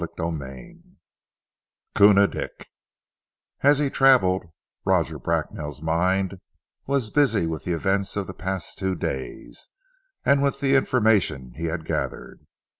[0.01, 0.83] CHAPTER VIII
[1.93, 2.69] KOONA DICK
[3.61, 4.45] AS HE TRAVELLED,
[4.83, 6.41] Roger Bracknell's mind
[6.87, 9.69] was busy with the events of the past two days,
[10.25, 12.47] and with the information he had gathered.